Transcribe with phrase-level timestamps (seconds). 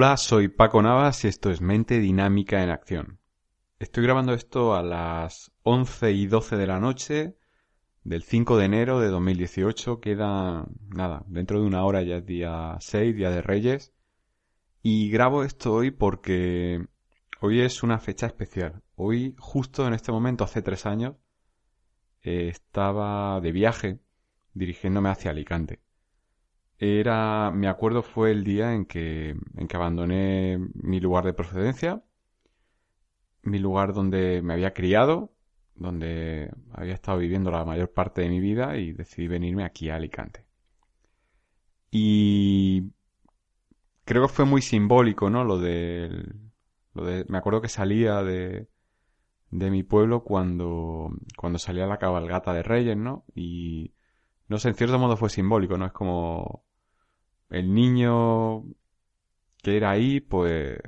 [0.00, 3.18] Hola, soy Paco Navas y esto es Mente Dinámica en Acción.
[3.80, 7.36] Estoy grabando esto a las 11 y 12 de la noche
[8.04, 10.00] del 5 de enero de 2018.
[10.00, 13.92] Queda, nada, dentro de una hora ya es día 6, día de Reyes.
[14.84, 16.86] Y grabo esto hoy porque
[17.40, 18.84] hoy es una fecha especial.
[18.94, 21.16] Hoy, justo en este momento, hace tres años,
[22.22, 23.98] eh, estaba de viaje
[24.54, 25.80] dirigiéndome hacia Alicante.
[26.78, 32.02] Era, me acuerdo, fue el día en que, en que abandoné mi lugar de procedencia,
[33.42, 35.32] mi lugar donde me había criado,
[35.74, 39.96] donde había estado viviendo la mayor parte de mi vida y decidí venirme aquí a
[39.96, 40.44] Alicante.
[41.90, 42.92] Y
[44.04, 45.44] creo que fue muy simbólico, ¿no?
[45.44, 46.10] Lo de,
[46.94, 48.68] lo de, me acuerdo que salía de,
[49.50, 53.24] de mi pueblo cuando, cuando salía la cabalgata de Reyes, ¿no?
[53.34, 53.94] Y
[54.48, 55.86] no sé, en cierto modo fue simbólico, ¿no?
[55.86, 56.64] Es como
[57.50, 58.64] el niño
[59.62, 60.78] que era ahí, pues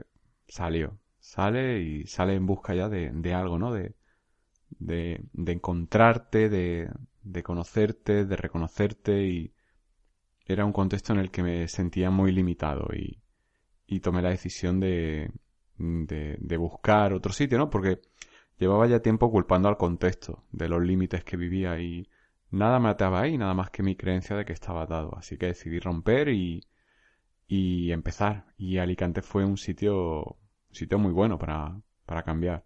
[0.48, 0.98] salió.
[1.18, 3.72] Sale y sale en busca ya de, de algo, ¿no?
[3.72, 3.94] De,
[4.78, 6.90] de, de encontrarte, de,
[7.22, 9.52] de conocerte, de reconocerte y
[10.46, 13.22] era un contexto en el que me sentía muy limitado y,
[13.86, 15.30] y tomé la decisión de,
[15.78, 17.70] de, de buscar otro sitio, ¿no?
[17.70, 18.00] Porque
[18.58, 22.08] llevaba ya tiempo culpando al contexto de los límites que vivía y
[22.50, 25.16] nada me ataba ahí, nada más que mi creencia de que estaba atado.
[25.16, 26.66] Así que decidí romper y,
[27.46, 28.46] y empezar.
[28.56, 30.22] Y Alicante fue un sitio,
[30.68, 32.64] un sitio muy bueno para, para cambiar.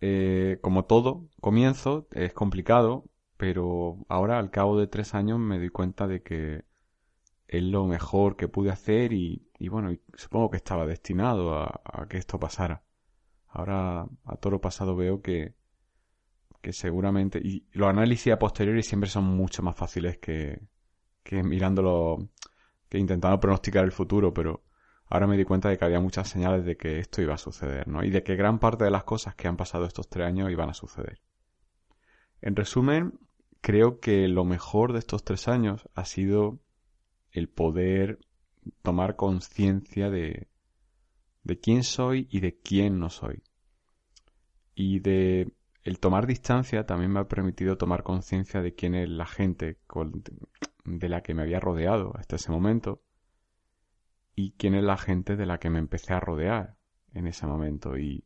[0.00, 3.04] Eh, como todo comienzo, es complicado,
[3.36, 6.64] pero ahora al cabo de tres años me doy cuenta de que
[7.48, 12.18] es lo mejor que pude hacer y, bueno, supongo que estaba destinado a, a que
[12.18, 12.82] esto pasara.
[13.48, 15.54] Ahora a todo lo pasado veo que,
[16.66, 20.66] que seguramente, y los análisis a posteriori siempre son mucho más fáciles que,
[21.22, 22.28] que mirándolo,
[22.88, 24.64] que intentando pronosticar el futuro, pero
[25.08, 27.86] ahora me di cuenta de que había muchas señales de que esto iba a suceder,
[27.86, 28.02] ¿no?
[28.02, 30.68] Y de que gran parte de las cosas que han pasado estos tres años iban
[30.68, 31.20] a suceder.
[32.40, 33.16] En resumen,
[33.60, 36.58] creo que lo mejor de estos tres años ha sido
[37.30, 38.18] el poder
[38.82, 40.48] tomar conciencia de,
[41.44, 43.44] de quién soy y de quién no soy.
[44.74, 45.52] Y de
[45.86, 49.78] el tomar distancia también me ha permitido tomar conciencia de quién es la gente
[50.84, 53.04] de la que me había rodeado hasta ese momento
[54.34, 56.76] y quién es la gente de la que me empecé a rodear
[57.14, 57.96] en ese momento.
[57.96, 58.24] Y,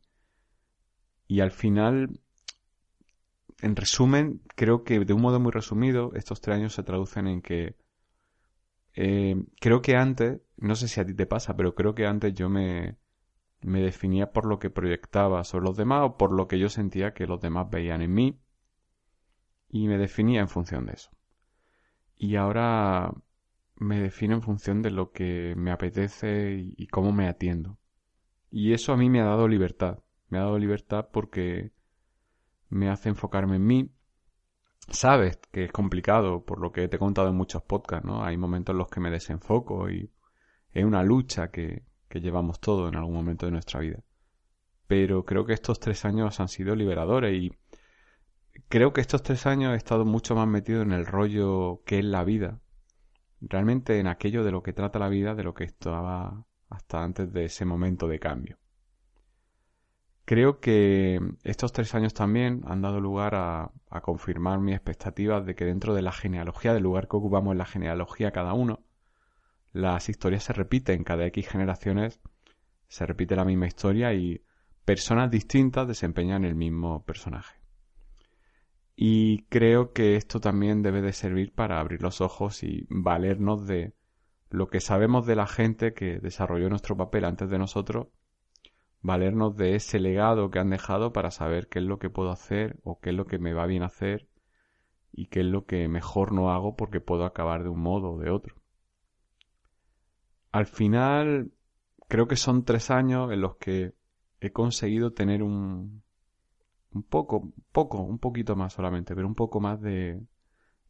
[1.27, 2.19] y al final,
[3.61, 7.43] en resumen, creo que de un modo muy resumido, estos tres años se traducen en
[7.43, 7.75] que
[8.95, 12.33] eh, creo que antes, no sé si a ti te pasa, pero creo que antes
[12.33, 12.97] yo me,
[13.61, 17.13] me definía por lo que proyectaba sobre los demás o por lo que yo sentía
[17.13, 18.39] que los demás veían en mí
[19.69, 21.11] y me definía en función de eso.
[22.17, 23.11] Y ahora
[23.75, 27.77] me defino en función de lo que me apetece y, cómo me atiendo.
[28.51, 29.99] Y eso a mí me ha dado libertad.
[30.27, 31.71] Me ha dado libertad porque
[32.69, 33.91] me hace enfocarme en mí.
[34.89, 38.23] Sabes que es complicado, por lo que te he contado en muchos podcasts, ¿no?
[38.23, 40.11] Hay momentos en los que me desenfoco y
[40.73, 44.03] es una lucha que, que llevamos todo en algún momento de nuestra vida.
[44.85, 47.51] Pero creo que estos tres años han sido liberadores y
[48.67, 52.05] creo que estos tres años he estado mucho más metido en el rollo que es
[52.05, 52.59] la vida.
[53.39, 57.31] Realmente en aquello de lo que trata la vida de lo que estaba hasta antes
[57.31, 58.57] de ese momento de cambio.
[60.25, 65.55] Creo que estos tres años también han dado lugar a, a confirmar mis expectativas de
[65.55, 68.81] que dentro de la genealogía, del lugar que ocupamos en la genealogía cada uno,
[69.73, 72.19] las historias se repiten, cada X generaciones
[72.87, 74.41] se repite la misma historia y
[74.83, 77.61] personas distintas desempeñan el mismo personaje.
[78.95, 83.93] Y creo que esto también debe de servir para abrir los ojos y valernos de
[84.49, 88.07] lo que sabemos de la gente que desarrolló nuestro papel antes de nosotros,
[89.01, 92.77] valernos de ese legado que han dejado para saber qué es lo que puedo hacer
[92.83, 94.27] o qué es lo que me va bien hacer
[95.13, 98.19] y qué es lo que mejor no hago porque puedo acabar de un modo o
[98.19, 98.60] de otro.
[100.51, 101.51] Al final,
[102.07, 103.93] creo que son tres años en los que
[104.39, 106.03] he conseguido tener un,
[106.93, 110.21] un poco, poco, un poquito más solamente, pero un poco más de,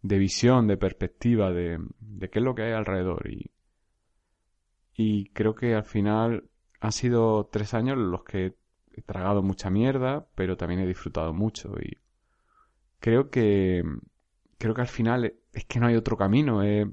[0.02, 3.30] de visión, de perspectiva, de, de qué es lo que hay alrededor.
[3.30, 3.52] Y,
[4.96, 6.50] Y creo que al final
[6.80, 8.56] han sido tres años los que
[8.94, 11.74] he tragado mucha mierda, pero también he disfrutado mucho.
[11.80, 11.98] Y
[13.00, 13.84] creo que,
[14.58, 16.64] creo que al final es que no hay otro camino.
[16.64, 16.90] Eh.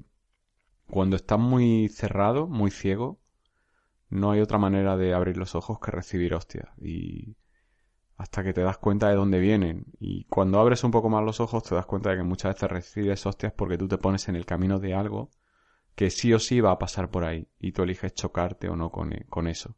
[0.89, 3.19] Cuando estás muy cerrado, muy ciego,
[4.09, 6.67] no hay otra manera de abrir los ojos que recibir hostias.
[6.81, 7.35] Y
[8.17, 9.85] hasta que te das cuenta de dónde vienen.
[9.99, 12.69] Y cuando abres un poco más los ojos te das cuenta de que muchas veces
[12.69, 15.29] recibes hostias porque tú te pones en el camino de algo
[15.95, 18.89] que sí o sí va a pasar por ahí y tú eliges chocarte o no
[18.89, 19.75] con, con eso.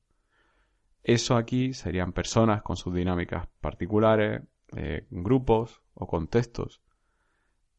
[1.03, 4.43] Eso aquí serían personas con sus dinámicas particulares,
[4.75, 6.81] eh, grupos o contextos.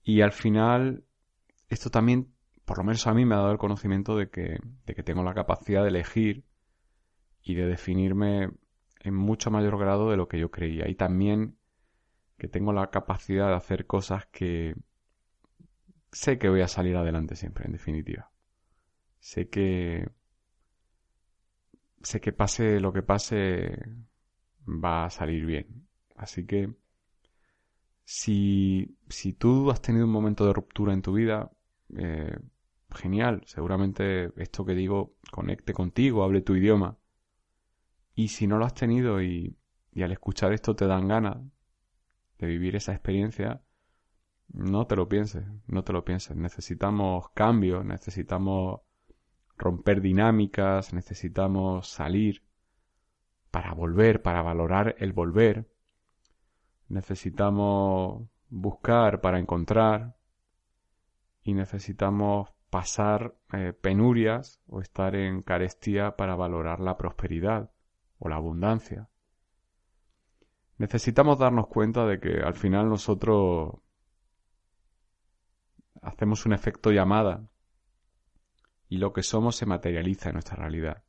[0.03, 1.05] Y al final,
[1.69, 4.95] esto también, por lo menos a mí, me ha dado el conocimiento de que, de
[4.95, 6.45] que tengo la capacidad de elegir
[7.43, 8.51] y de definirme
[9.01, 10.89] en mucho mayor grado de lo que yo creía.
[10.89, 11.57] Y también
[12.39, 14.75] que tengo la capacidad de hacer cosas que
[16.13, 18.31] sé que voy a salir adelante siempre, en definitiva.
[19.19, 20.09] Sé que
[22.03, 23.79] sé que pase lo que pase
[24.67, 25.89] va a salir bien.
[26.17, 26.75] Así que
[28.05, 31.51] si, si tú has tenido un momento de ruptura en tu vida,
[31.97, 32.37] eh,
[32.95, 36.99] genial, seguramente esto que digo conecte contigo, hable tu idioma.
[38.15, 39.57] Y si no lo has tenido y,
[39.97, 41.39] al escuchar esto te dan ganas
[42.39, 43.63] de vivir esa experiencia,
[44.49, 46.37] no te lo pienses, no te lo pienses.
[46.37, 48.81] Necesitamos cambios, necesitamos
[49.57, 52.43] romper dinámicas, necesitamos salir
[53.51, 55.71] para volver, para valorar el volver.
[56.89, 60.17] Necesitamos buscar para encontrar
[61.43, 67.71] y necesitamos pasar eh, penurias o estar en carestía para valorar la prosperidad
[68.19, 69.11] o la abundancia.
[70.79, 73.75] Necesitamos darnos cuenta de que al final nosotros
[76.01, 77.47] hacemos un efecto llamada
[78.89, 81.05] y lo que somos se materializa en nuestra realidad.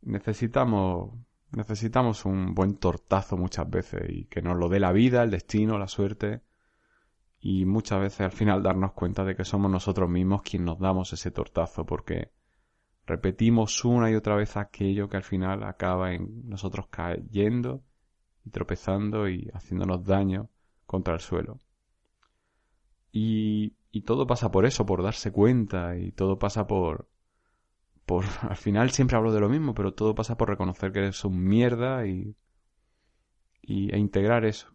[0.00, 1.14] Necesitamos
[1.52, 5.78] necesitamos un buen tortazo muchas veces y que nos lo dé la vida, el destino,
[5.78, 6.42] la suerte
[7.42, 11.12] y muchas veces al final darnos cuenta de que somos nosotros mismos quienes nos damos
[11.12, 12.30] ese tortazo porque
[13.06, 17.82] repetimos una y otra vez aquello que al final acaba en nosotros cayendo
[18.44, 20.48] y tropezando y haciéndonos daño
[20.86, 21.58] contra el suelo.
[23.12, 27.08] Y y todo pasa por eso, por darse cuenta, y todo pasa por...
[28.06, 31.24] por al final siempre hablo de lo mismo, pero todo pasa por reconocer que eres
[31.24, 32.34] un mierda y,
[33.60, 33.94] y...
[33.94, 34.68] e integrar eso.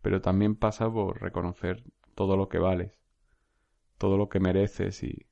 [0.00, 1.82] Pero también pasa por reconocer
[2.14, 2.92] todo lo que vales,
[3.98, 5.26] todo lo que mereces y,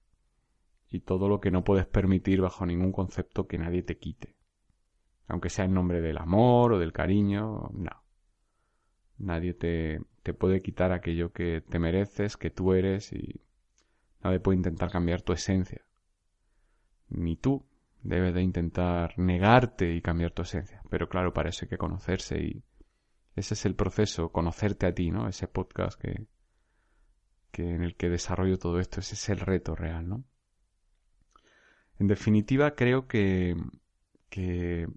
[0.90, 4.36] y todo lo que no puedes permitir bajo ningún concepto que nadie te quite.
[5.28, 8.04] Aunque sea en nombre del amor o del cariño, no.
[9.18, 13.40] Nadie te, te puede quitar aquello que te mereces, que tú eres y
[14.22, 15.82] nadie puede intentar cambiar tu esencia.
[17.08, 17.64] Ni tú
[18.02, 20.82] debes de intentar negarte y cambiar tu esencia.
[20.90, 22.64] Pero claro, para eso hay que conocerse y
[23.36, 25.28] ese es el proceso, conocerte a ti, ¿no?
[25.28, 26.26] Ese podcast que,
[27.50, 30.25] que en el que desarrollo todo esto, ese es el reto real, ¿no?
[31.99, 33.56] En definitiva, creo que,
[34.29, 34.88] que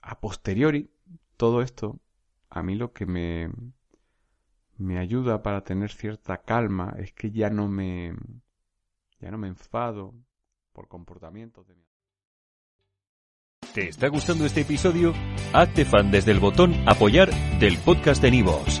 [0.00, 0.90] a posteriori
[1.36, 2.00] todo esto,
[2.48, 3.50] a mí lo que me,
[4.78, 8.14] me ayuda para tener cierta calma es que ya no me
[9.20, 10.14] ya no me enfado
[10.72, 11.88] por comportamientos de mi
[13.74, 15.12] ¿Te está gustando este episodio?
[15.52, 18.80] Hazte fan desde el botón apoyar del podcast de Nivos.